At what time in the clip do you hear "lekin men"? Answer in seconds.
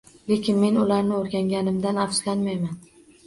0.29-0.79